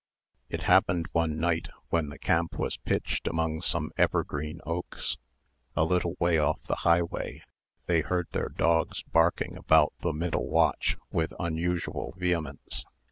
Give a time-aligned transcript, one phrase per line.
[0.49, 5.17] It happened one night, when the camp was pitched among some evergreen oaks,
[5.75, 7.43] a little off the highway,
[7.85, 12.83] they heard their dogs barking about the middle watch, with unusual vehemence.